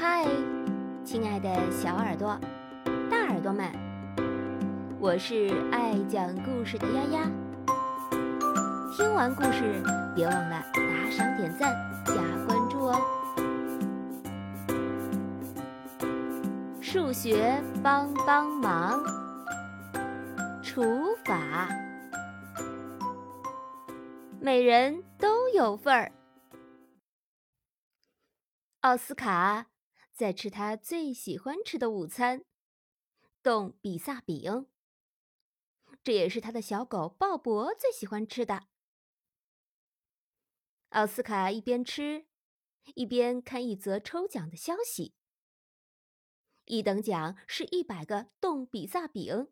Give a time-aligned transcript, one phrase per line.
[0.00, 0.24] 嗨，
[1.04, 2.34] 亲爱的小耳朵、
[3.10, 3.70] 大耳朵们，
[4.98, 7.30] 我是爱讲故事的丫丫。
[8.96, 9.82] 听完故事，
[10.16, 11.76] 别忘了打赏、点赞、
[12.06, 12.14] 加
[12.46, 12.98] 关注哦。
[16.80, 19.04] 数学帮帮忙，
[20.62, 21.68] 除法，
[24.40, 26.10] 每人都有份儿。
[28.80, 29.66] 奥斯卡
[30.20, 32.44] 在吃他最喜欢吃的午餐——
[33.42, 34.66] 冻比萨饼。
[36.04, 38.68] 这也是他的小狗鲍勃最喜欢吃的。
[40.90, 42.26] 奥斯卡一边吃，
[42.94, 45.14] 一边看一则抽奖的消息。
[46.66, 49.50] 一等奖是一百个冻比萨饼。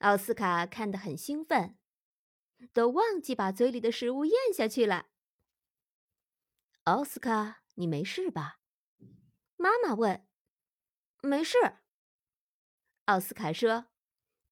[0.00, 1.78] 奥斯卡看得很兴奋，
[2.72, 5.10] 都忘记把嘴里的食物咽下去了。
[6.82, 8.60] 奥斯卡，你没事吧？
[9.56, 10.26] 妈妈问。
[11.22, 11.58] 没事。
[13.04, 13.86] 奥斯卡说：“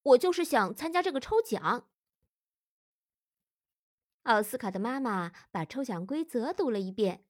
[0.02, 1.88] 我就是想参加这个抽奖。”
[4.24, 7.24] 奥斯卡的妈妈把抽奖规则读了一遍。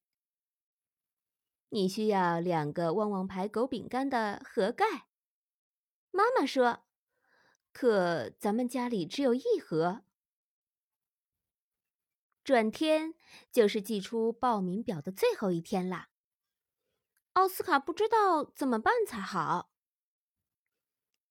[1.70, 5.08] 你需要两个旺旺牌狗饼干的盒盖。
[6.10, 6.84] 妈妈说
[7.72, 10.04] ：“可咱们家里只有一盒。”
[12.50, 13.14] 转天
[13.52, 16.08] 就是寄出报名表的最后一天啦。
[17.34, 19.70] 奥斯卡不知道怎么办才好，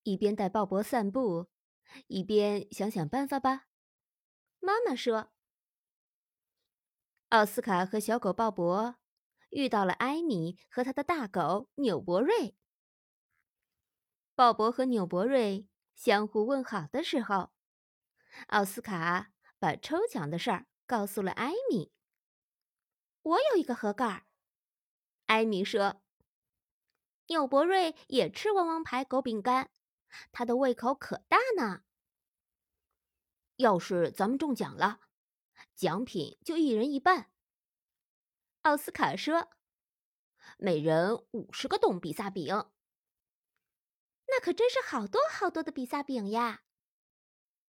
[0.04, 1.50] 一边带鲍勃散步，
[2.08, 3.66] 一边想想办法吧。
[4.62, 5.34] 妈妈说
[7.28, 8.96] ：“奥斯卡和小狗鲍勃
[9.50, 12.56] 遇到了艾米和他的大狗纽伯瑞。”
[14.36, 17.52] 鲍勃和纽伯瑞相互问好的时候，
[18.48, 20.66] 奥斯卡把抽奖的事儿。
[20.90, 21.92] 告诉了艾米
[23.22, 24.26] ：“我有一个盒盖儿。”
[25.28, 26.02] 艾米说
[27.30, 29.70] ：“纽伯瑞也吃汪汪牌狗饼干，
[30.32, 31.84] 他的胃口可大呢。
[33.58, 35.02] 要是咱们中奖了，
[35.76, 37.32] 奖品就一人一半。”
[38.64, 39.52] 奥斯卡说
[40.58, 42.48] ：“每人五十个冻比萨饼，
[44.26, 46.64] 那可真是好多好多的比萨饼呀。”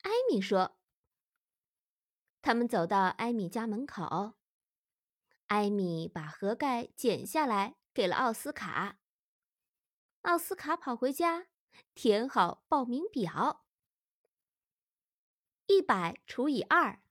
[0.06, 0.78] 艾米说。
[2.48, 4.36] 他们走到艾米家门口，
[5.48, 9.00] 艾米把盒盖剪下来给了奥斯卡。
[10.22, 11.48] 奥斯卡跑回家，
[11.94, 13.66] 填好报名表。
[15.66, 17.02] 一百除以二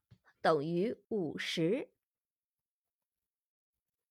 [0.40, 1.90] 等于五十。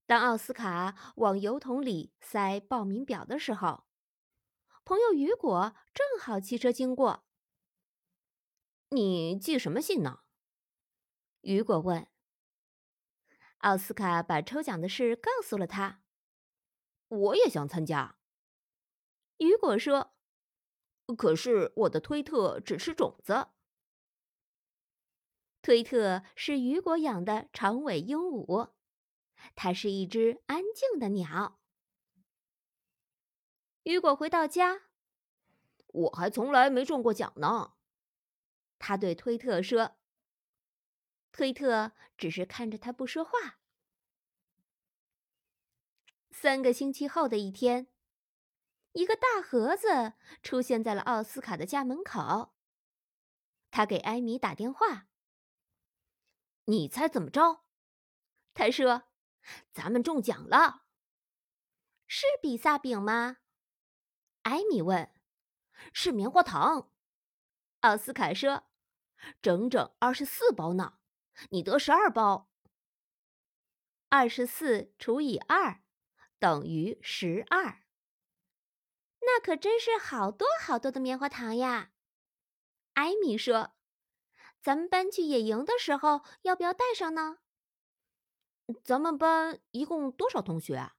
[0.06, 3.88] 当奥斯卡往邮筒里塞报名表的时候，
[4.84, 7.26] 朋友雨果正好骑车经过。
[8.90, 10.20] 你寄什么信呢？
[11.46, 12.08] 雨果问
[13.60, 16.02] ：“奥斯卡把抽奖的事告诉了他。
[17.08, 18.18] 我也想参加。”
[19.38, 20.16] 雨果说
[21.16, 23.50] ：“可是我的推特只吃种子。”
[25.62, 28.72] 推特是雨果养的长尾鹦鹉，
[29.54, 31.60] 它是一只安静的鸟。
[33.84, 34.86] 雨果回到家，
[35.90, 37.76] 我还从来没中过奖呢。
[38.80, 39.98] 他对推特说。
[41.36, 43.60] 推特只是看着他不说话。
[46.32, 47.88] 三个星期后的一天，
[48.94, 52.56] 一个大盒子出现在了奥斯卡的家门口。
[53.70, 55.10] 他给艾米打电话
[56.72, 57.66] ：“你猜怎么着？”
[58.56, 59.10] 他说
[59.74, 60.86] ：“咱们中奖了。”
[62.08, 63.40] 是比萨饼吗？
[64.44, 65.12] 艾米问。
[65.92, 66.94] “是棉花糖。”
[67.82, 68.70] 奥斯卡说
[69.44, 71.00] ：“整整二十四包呢。”
[71.50, 72.50] 你得十二包。
[74.10, 75.82] 二十四除以二
[76.40, 77.84] 等于十二。
[79.22, 81.92] 那可真是好多好多的棉花糖呀！
[82.94, 83.76] 艾米说
[84.62, 87.40] ：“咱们班去野营的时候，要不要带上呢？”
[88.84, 90.96] 咱们班一共多少同学啊？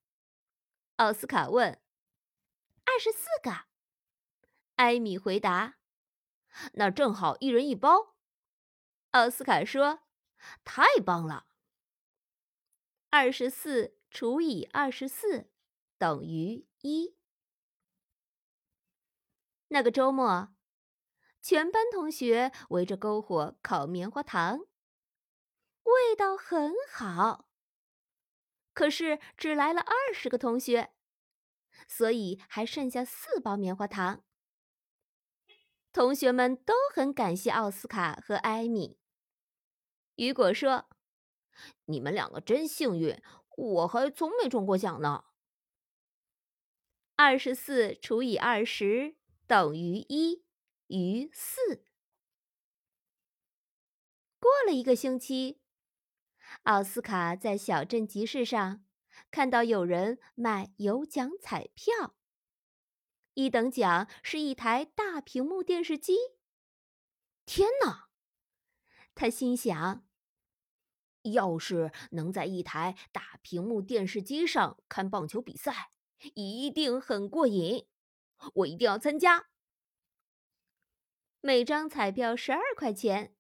[0.97, 1.81] 奥斯卡问。
[2.85, 3.67] 二十四个。
[4.75, 5.79] 艾米回答
[6.75, 8.17] ：“那正好一人一包。”
[9.13, 10.06] 奥斯卡说。
[10.65, 11.47] 太棒了！
[13.11, 15.51] 二十四除以二十四
[15.99, 17.17] 等于一。
[19.69, 20.55] 那个周末，
[21.43, 24.61] 全班同学围着篝火烤棉花糖，
[25.83, 27.49] 味道很好。
[28.73, 30.93] 可是只来了二十个同学，
[31.89, 34.23] 所以还剩下四包棉花糖。
[35.93, 38.99] 同学们都很感谢奥斯卡和艾米。
[40.17, 40.89] 雨果说
[41.87, 43.23] ：“你们两个真幸运，
[43.57, 45.25] 我还从没中过奖呢。
[47.17, 49.17] 二十四除以二十
[49.47, 50.45] 等于一，
[50.89, 51.85] 余四。
[54.39, 55.61] 过了一个星期，
[56.63, 58.85] 奥斯卡在小镇集市上
[59.31, 62.17] 看到有人卖有奖彩票，
[63.35, 66.17] 一等奖是一台大屏幕电视机。
[67.45, 68.09] 天哪！
[69.15, 70.06] 他心想。
[71.33, 75.91] 要是能在一台大屏幕电视机上看棒球比赛，
[76.35, 77.87] 一定很过瘾。
[78.55, 79.49] 我一定要参加。
[81.41, 83.35] 每张彩票十二块钱，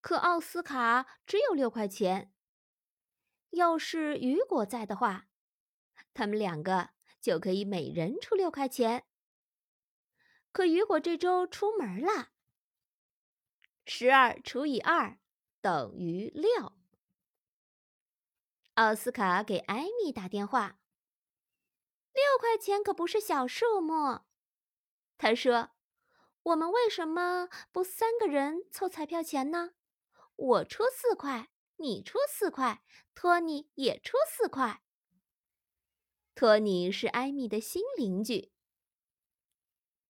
[0.00, 2.32] 可奥斯卡只有六块钱。
[3.50, 5.28] 要是雨果在的话，
[6.14, 6.90] 他们两个
[7.20, 9.04] 就可以每人出六块钱。
[10.50, 12.30] 可雨果这周出门了。
[13.84, 15.18] 十二除以二
[15.60, 16.81] 等于六。
[18.74, 20.78] 奥斯卡给艾米打电话。
[22.14, 24.20] 六块钱可不是小数目，
[25.18, 25.72] 他说
[26.44, 29.74] ：“我们为什么不三个人凑彩票钱呢？
[30.36, 32.82] 我出四块，你出四块，
[33.14, 34.82] 托尼也出四块。
[36.34, 38.52] 托尼是艾米的新邻居。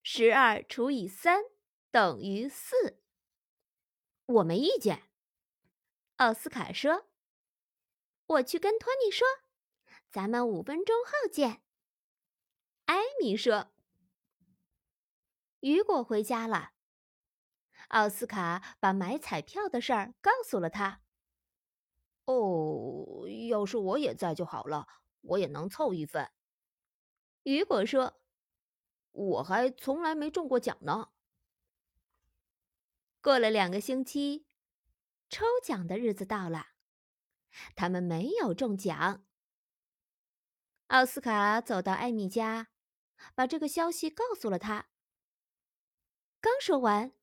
[0.01, 1.43] 十二除以三
[1.91, 3.01] 等于四。
[4.25, 5.09] 我没意见。”
[6.15, 7.07] 奥斯卡说。
[8.33, 9.27] 我去跟托尼说，
[10.09, 11.61] 咱们五分钟后见。
[12.85, 13.71] 艾米说
[15.61, 16.71] ：“雨果回家了。”
[17.89, 21.01] 奥斯卡把买彩票的事儿告诉了他。
[22.25, 24.87] 哦，要是我也在就好了，
[25.21, 26.31] 我也能凑一份。
[27.43, 28.19] 雨果说
[29.11, 31.09] ：“我还从来没中过奖呢。”
[33.21, 34.47] 过了两个星期，
[35.29, 36.72] 抽奖的日子到了。
[37.75, 39.25] 他们没有中奖。
[40.87, 42.69] 奥斯卡走到艾米家，
[43.35, 44.89] 把这个消息告诉了他。
[46.39, 47.13] 刚说完，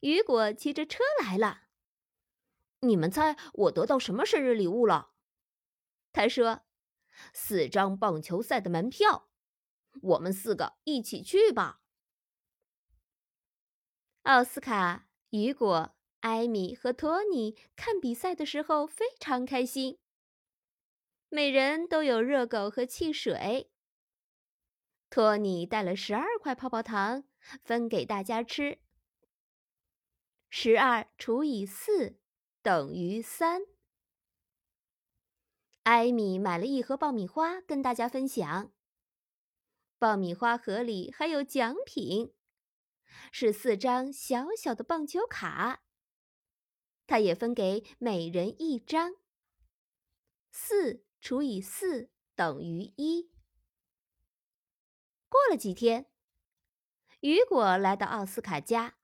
[0.00, 1.64] 雨果骑着车来了。
[2.80, 5.12] 你们猜我得到什么生日礼物了？
[6.12, 6.62] 他说
[7.32, 9.30] ：“四张棒球赛的门票。
[10.02, 11.82] 我们四个一起去吧。”
[14.24, 15.94] 奥斯卡、雨果。
[16.20, 19.98] 艾米和托尼看比赛的时候非常开心。
[21.28, 23.70] 每人都有热狗和汽水。
[25.08, 27.24] 托尼带了十二块泡泡糖，
[27.62, 28.78] 分给大家吃。
[30.48, 32.18] 十二除以四
[32.62, 33.62] 等于三。
[35.84, 38.72] 艾米买了一盒爆米花，跟大家分享。
[39.98, 42.34] 爆米花盒里还有奖品，
[43.32, 45.82] 是四张小小的棒球卡。
[47.10, 49.16] 他也分给每人一张。
[50.52, 53.32] 四除以四等于一。
[55.28, 56.08] 过了几天，
[57.18, 58.94] 雨果来到奥斯卡家。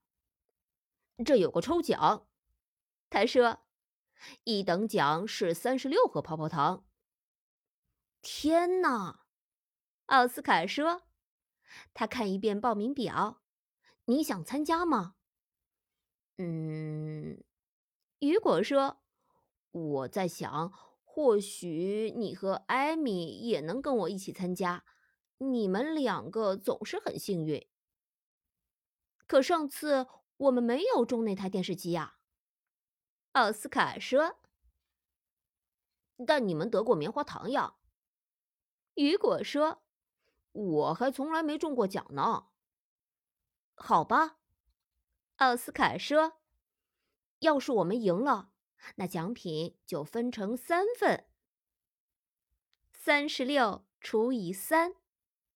[1.24, 2.28] 这有个抽奖，
[3.10, 3.64] 他说
[4.44, 6.86] ：“一等奖是三十六盒泡泡糖。”
[8.22, 9.26] 天哪！
[10.04, 11.08] 奥斯卡说
[11.92, 13.42] ：“他看一遍报名表。
[14.04, 15.16] 你想参加吗？”
[16.38, 17.42] 嗯。
[18.26, 18.98] 雨果说
[19.70, 20.72] ：“我在想，
[21.04, 24.84] 或许你和艾米也能跟我一起参加。
[25.38, 27.68] 你们两个总是很幸运。
[29.28, 32.16] 可上次我们没有中那台电视机呀。”
[33.32, 34.38] 奥斯卡说。
[36.26, 37.76] “但你们得过棉花糖呀。”
[38.94, 39.84] 雨果说。
[40.50, 42.48] “我还从来没中过奖呢。”
[43.76, 44.38] 好吧，
[45.36, 46.40] 奥斯卡说。
[47.40, 48.52] 要是我们赢了，
[48.96, 51.26] 那奖品就分成三份。
[52.90, 54.94] 三十六除以三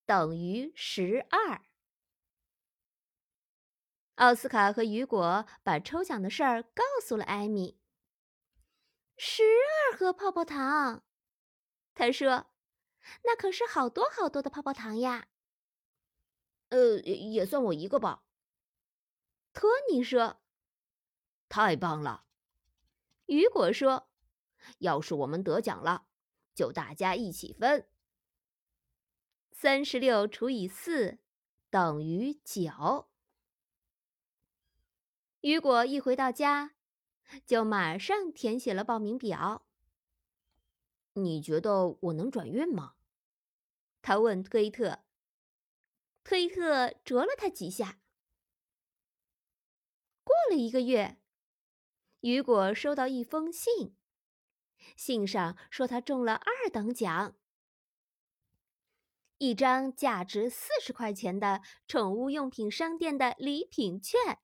[0.05, 1.63] 等于十二。
[4.17, 7.81] 奥斯卡和雨果把抽奖的事儿告诉了艾米。
[9.17, 11.05] 十二盒泡泡糖，
[11.95, 12.51] 他说
[13.25, 15.29] ：“那可是好多好多的泡泡糖呀。”
[16.69, 18.25] 呃，也算我一个吧。
[19.53, 20.40] 托尼说。
[21.51, 22.27] 太棒了，
[23.27, 24.09] 雨果说
[24.79, 26.07] ：“要是我们得奖了，
[26.55, 27.89] 就大家一起分。
[29.51, 31.19] 三十六除以四
[31.69, 33.11] 等于九。”
[35.43, 36.77] 雨果一回到家，
[37.45, 39.67] 就马上填写了报名表。
[41.15, 42.95] 你觉得我能转运吗？
[44.01, 45.01] 他问推特。
[46.23, 47.99] 推特啄了他几下。
[50.23, 51.17] 过了一个月。
[52.21, 53.97] 雨果收到一封信，
[54.95, 57.35] 信上说他中了二等奖，
[59.39, 64.39] 一张价值四十块钱的宠物用品商店的礼品券。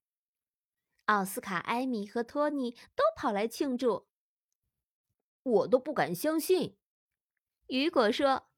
[1.04, 4.08] 奥斯卡、艾米和托尼都跑来庆祝，
[5.42, 6.78] 我都不敢相信。
[7.66, 8.48] 雨果说：“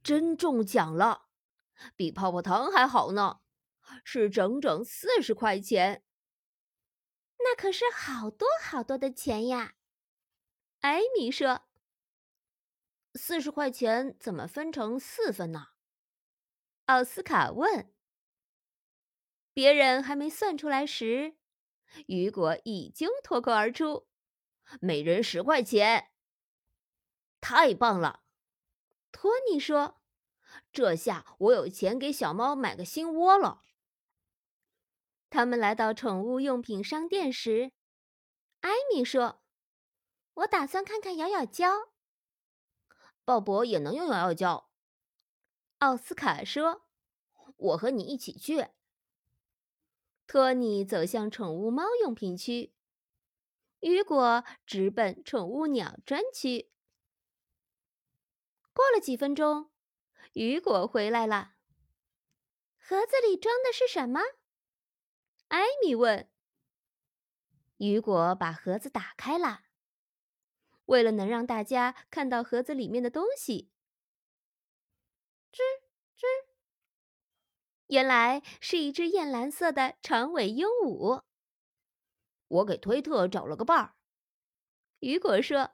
[0.00, 1.26] 真中奖了，
[1.96, 3.40] 比泡泡糖还好呢，
[4.04, 6.04] 是整整四十块钱。
[7.44, 9.76] 那可是好多好多的钱呀！”
[10.80, 11.62] 艾米说
[13.14, 15.68] ：“四十块钱怎么分成四份呢？”
[16.86, 17.92] 奥斯卡问。
[19.52, 21.36] 别人还没算出来时，
[22.06, 24.08] 雨果已经脱口而出
[24.80, 26.10] ：“每人十块钱，
[27.40, 28.24] 太棒了！”
[29.12, 30.02] 托尼说
[30.72, 33.62] ：“这下我有钱给小猫买个新窝了。”
[35.34, 37.72] 他们来到宠物用品商店时，
[38.60, 39.42] 艾米说。
[40.34, 41.88] 我打算看看咬咬胶。
[43.24, 44.70] 鲍勃也能用咬咬胶。
[45.78, 46.82] 奥斯卡说
[47.58, 48.68] ：“我和你一起去。”
[50.28, 52.72] 托尼走向宠物猫用品区，
[53.80, 56.70] 雨果直奔宠物鸟专区。
[58.72, 59.72] 过了几分钟，
[60.34, 61.54] 雨果回来了。
[62.78, 64.20] 盒子里装的是什么？
[65.54, 66.28] 艾米问。
[67.76, 69.60] 雨果把盒子打开了。
[70.86, 73.70] 为了能让大家看到盒子里面的东西，
[75.52, 75.58] 吱
[76.18, 76.24] 吱，
[77.86, 81.22] 原来是一只艳蓝色的长尾鹦鹉。
[82.48, 83.94] 我给推特找了个伴儿。
[84.98, 85.70] 雨果说：“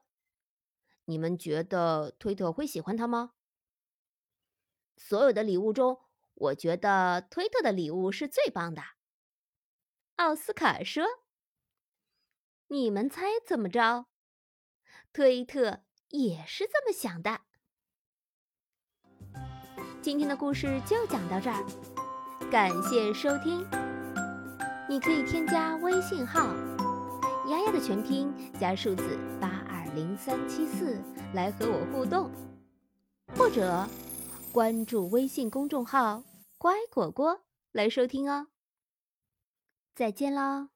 [1.06, 3.32] 你们觉得推特会喜欢它吗？”
[4.98, 6.02] 所有的礼物中，
[6.34, 8.82] 我觉得推特的礼物是最棒的。
[10.20, 11.02] 奥斯卡说
[12.68, 14.04] ：“你们猜怎么着？”
[15.14, 17.40] 推特也是这么想的。
[20.02, 21.64] 今天的故事就讲到这儿，
[22.50, 23.66] 感谢收听。
[24.90, 26.54] 你可以添加微信号
[27.48, 31.00] “丫丫”的全拼加数字八二零三七四
[31.32, 32.30] 来和我互动，
[33.38, 33.88] 或者
[34.52, 36.22] 关注微信公众号
[36.58, 38.48] “乖果果”来收听哦。
[40.00, 40.70] 再见啦！